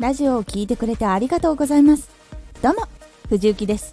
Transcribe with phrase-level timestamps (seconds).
[0.00, 2.08] ラジオを聴いてくれてありがとうございます。
[2.62, 2.88] どうも
[3.28, 3.92] 藤幸です。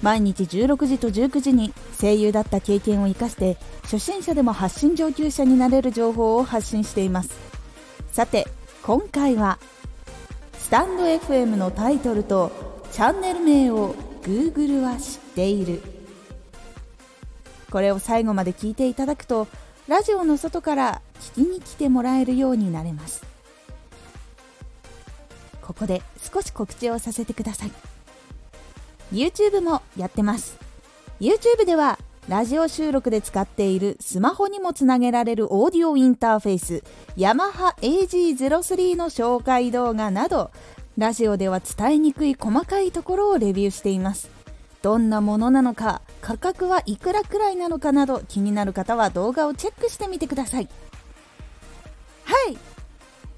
[0.00, 7.36] 毎日16時と19時に声優だった経験を生かして初心者でも発信上級者になれる情報を発信しています。
[8.12, 8.48] さて
[8.82, 9.58] 今回は
[10.54, 12.50] スタンド FM のタイトルと
[12.90, 15.82] チャンネル名を Google は知っている。
[17.70, 19.48] これを最後まで聞いていただくと
[19.86, 23.31] ラジオの外から聞きに来てもらえるようになれます。
[25.82, 27.72] こで少し告知をさせてください。
[29.12, 30.58] YouTube もやってます。
[31.20, 36.84] YouTube ではラジオ収録で使っているスマホにもつなげられるオーディオインターフェース
[37.16, 40.50] ヤマハ AG03 の紹介動画など
[40.96, 44.30] ラジオでは伝えにくい細かいところをレビューしています。
[44.82, 50.68] どんなものなのか価格はいくらくらいなのかなど気になる方は動画をチェックしてみてください。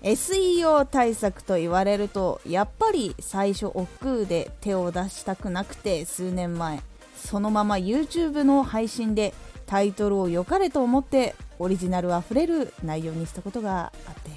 [0.05, 3.87] SEO 対策と言われるとやっぱり最初億
[4.23, 6.83] 劫で手を出したくなくて数年前
[7.17, 9.33] そのまま YouTube の配信で
[9.65, 14.31] タイトルを良かれと思ってオリジナルあふれる内容にしたことがあって。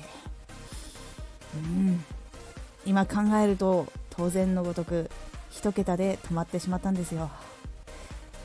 [1.56, 2.04] うん。
[2.86, 5.10] 今考えると当然のごとく
[5.52, 7.30] 1桁で止まってしまったんですよ。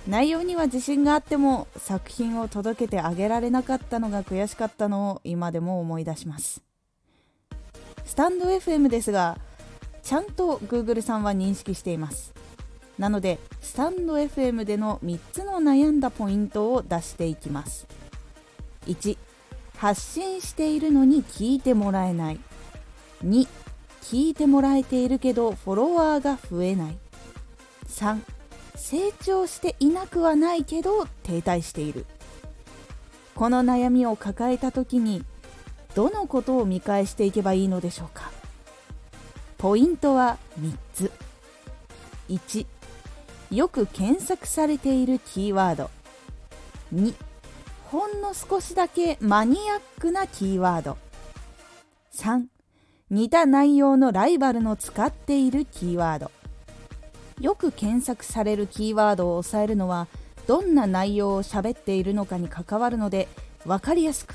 [0.09, 6.72] 内容には自信があっても作品を届けてあげられなかったのが悔しかったのを今でも思い出します。
[8.13, 9.39] スタンド FM ですが
[10.03, 12.35] ちゃんと Google さんは認識しています。
[12.99, 17.87] なのでスタンド FM での3つの悩んだポイントを出していきます。
[18.87, 19.17] 1
[19.79, 22.41] 発信しているのに聞いてもらえない。
[23.25, 23.49] 2
[24.03, 26.99] 聞いてもらえているけどフォロワーが増えない。
[27.89, 28.21] 3
[28.75, 32.05] 成長していなくはないけど停滞している。
[33.35, 35.25] この悩みを抱えた時に
[35.95, 38.31] どのことを見返していけばいいのでしょうか？
[39.59, 41.13] ポイントは3つ。
[42.29, 42.67] 1
[43.51, 45.91] よく検索されているキーワード。
[46.95, 47.14] 2
[47.85, 50.97] ほんの少しだけマニアックなキーワード。
[52.14, 52.45] 3
[53.11, 56.30] 似た内容のライバルの使っているキーワード。
[57.41, 60.07] よく検索されるキーワードを抑えるのは
[60.47, 63.29] どんな内容を喋っているのかに関わるので
[63.67, 64.35] 分かりやすく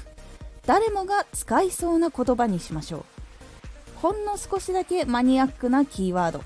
[0.67, 3.03] 誰もが使いそうな言葉にしましょう。
[3.95, 6.43] ほんの少しだけマニアックなキーワード。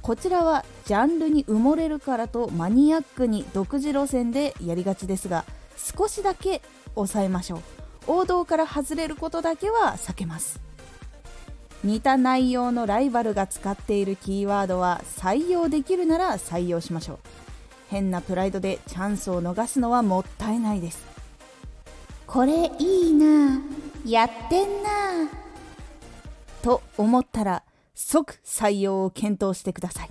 [0.00, 5.44] こちらはジャンルに埋もれるからとマニアックに独自路線でやりがちですが
[5.76, 6.62] 少しだけ
[6.94, 7.60] 抑えましょう。
[8.06, 10.58] 王道から外れることだけは避けます。
[11.84, 17.18] 似た内容のライバルが使っているキーワードは採用できるなら採用しましょう。
[17.88, 21.17] 変なプライドでチャンスを逃すのはもったいないです。
[22.28, 23.58] これいいな
[24.04, 25.30] やってんな
[26.60, 27.62] と思ったら
[27.94, 30.10] 即採用を検討してください。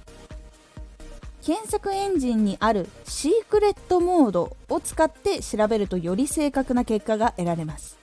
[1.43, 7.97] 検索エンジンにあるシークレットモードを使って調べるとより正確な結果が得られます。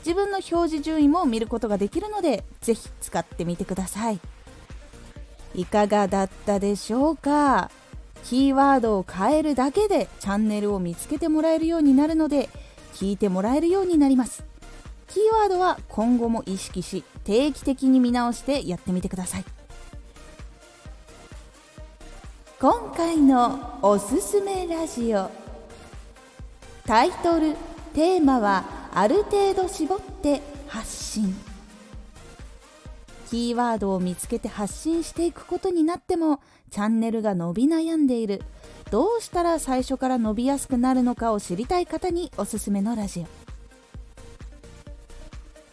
[0.00, 4.20] 自分の表示順位も見ることができるのでぜひ使ってみてください。
[5.54, 7.70] いかがだったでしょうか？
[8.24, 12.50] キーワードを変えるだけでチャンネルを見つけてもらえるようになるので
[12.94, 14.44] 聞いてもらえるようになります。
[15.08, 19.44] キーワードは今後も意識し定期的に見直してやってみてください。
[22.58, 25.30] 今回のおすすめラジオ。
[26.86, 27.54] タイトル
[27.94, 31.53] テーマはある程度絞って発信。
[33.34, 36.40] キーワードを見つけて発信していくことになっても
[36.70, 38.40] チャンネルが伸び悩んでいる。
[38.92, 43.26] どうしたら最初から伸びやすくなるのかを知りたい方におすすめのラジオ。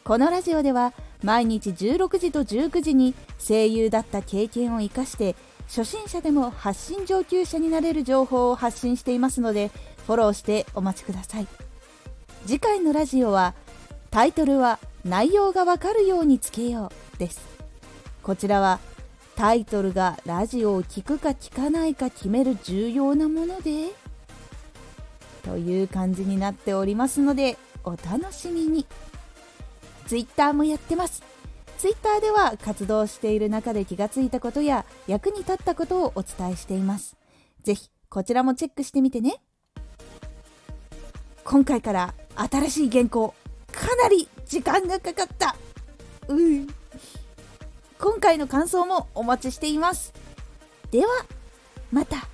[0.04, 5.36] このラジオでは毎日16時と19時に声優だった経験を生かして
[5.68, 9.70] 初心者でも発信上級者になれる情報を発信していますので
[10.08, 11.48] フォローしてお待ちください。
[12.48, 13.54] 次回のラジオは
[14.10, 17.50] タイトルは内容がわかるようにつけようです。
[18.23, 18.79] こちらは
[19.35, 23.88] タイトルがラジオを聴くか聞かないか決める重要なもので
[25.44, 28.85] という感じになっておりますのでお楽しみに。
[30.07, 31.23] Twitter もやってます。
[31.77, 37.15] Twitter では活動している中で気がついたことや役に立ったことをお伝えしています。
[37.63, 39.41] ぜひこちらもチェックしてみてね。
[41.44, 43.33] 今回から新しい原稿
[43.71, 45.56] かなり時間がかかった。
[46.27, 46.68] うん。
[48.01, 50.12] 今回の感想もお待ちしています。
[50.89, 51.07] では
[51.92, 52.31] また。